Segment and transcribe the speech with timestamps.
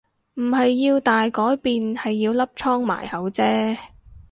[0.33, 3.77] 唔係要大改變係要粒瘡埋口啫